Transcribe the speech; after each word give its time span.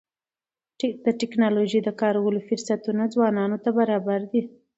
د 1.05 1.05
ټکنالوژۍ 1.19 1.79
د 1.83 1.89
کارولو 2.01 2.39
فرصتونه 2.47 3.03
ځوانانو 3.13 3.57
ته 3.63 3.69
برابر 3.79 4.19
دي. 4.31 4.41